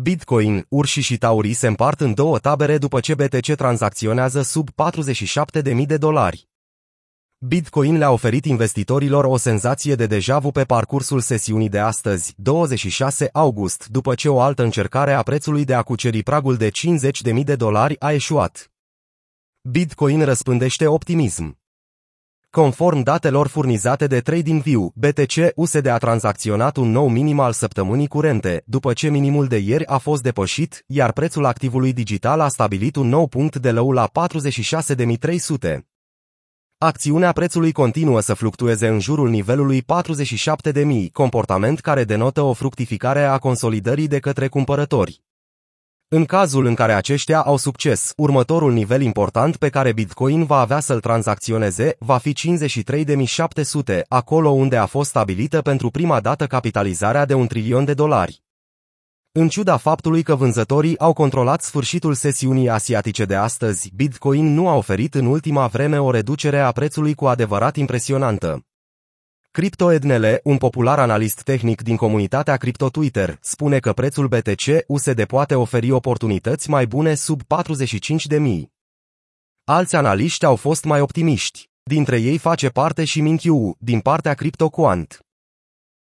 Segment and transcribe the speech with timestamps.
[0.00, 5.86] Bitcoin, urși și taurii se împart în două tabere după ce BTC tranzacționează sub 47.000
[5.86, 6.48] de dolari.
[7.38, 13.28] Bitcoin le-a oferit investitorilor o senzație de deja vu pe parcursul sesiunii de astăzi, 26
[13.32, 17.56] august, după ce o altă încercare a prețului de a cuceri pragul de 50.000 de
[17.56, 18.72] dolari a eșuat.
[19.60, 21.63] Bitcoin răspândește optimism.
[22.54, 28.62] Conform datelor furnizate de TradingView, BTC USD a tranzacționat un nou minim al săptămânii curente,
[28.66, 33.08] după ce minimul de ieri a fost depășit, iar prețul activului digital a stabilit un
[33.08, 34.10] nou punct de lău la
[35.70, 35.78] 46.300.
[36.78, 43.38] Acțiunea prețului continuă să fluctueze în jurul nivelului 47.000, comportament care denotă o fructificare a
[43.38, 45.22] consolidării de către cumpărători.
[46.08, 50.80] În cazul în care aceștia au succes, următorul nivel important pe care Bitcoin va avea
[50.80, 52.34] să-l tranzacționeze va fi
[53.92, 58.42] 53.700, acolo unde a fost stabilită pentru prima dată capitalizarea de un trilion de dolari.
[59.32, 64.74] În ciuda faptului că vânzătorii au controlat sfârșitul sesiunii asiatice de astăzi, Bitcoin nu a
[64.74, 68.64] oferit în ultima vreme o reducere a prețului cu adevărat impresionantă.
[69.56, 75.54] CryptoEdnele, un popular analist tehnic din comunitatea Crypto Twitter, spune că prețul BTC USD poate
[75.54, 78.62] oferi oportunități mai bune sub 45.000.
[79.64, 81.68] Alți analiști au fost mai optimiști.
[81.82, 85.18] Dintre ei face parte și Minqiu, din partea CryptoQuant.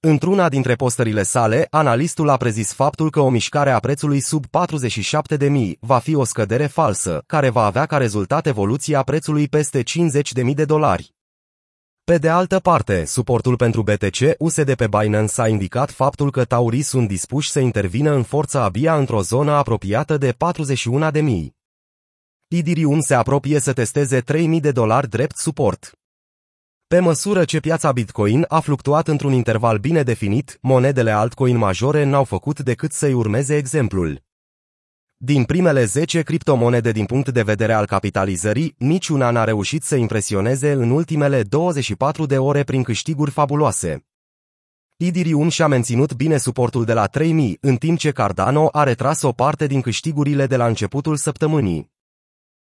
[0.00, 5.72] Într-una dintre postările sale, analistul a prezis faptul că o mișcare a prețului sub 47.000
[5.80, 10.64] va fi o scădere falsă, care va avea ca rezultat evoluția prețului peste 50.000 de
[10.64, 11.15] dolari.
[12.12, 16.82] Pe de altă parte, suportul pentru BTC USD pe Binance a indicat faptul că taurii
[16.82, 21.46] sunt dispuși să intervină în forța abia într-o zonă apropiată de 41.000.
[22.48, 25.92] Idirium se apropie să testeze 3.000 de dolari drept suport.
[26.86, 32.24] Pe măsură ce piața Bitcoin a fluctuat într-un interval bine definit, monedele altcoin majore n-au
[32.24, 34.25] făcut decât să-i urmeze exemplul.
[35.18, 40.72] Din primele 10 criptomonede din punct de vedere al capitalizării, niciuna n-a reușit să impresioneze
[40.72, 44.06] în ultimele 24 de ore prin câștiguri fabuloase.
[44.96, 49.32] Idirium și-a menținut bine suportul de la 3000, în timp ce Cardano a retras o
[49.32, 51.95] parte din câștigurile de la începutul săptămânii.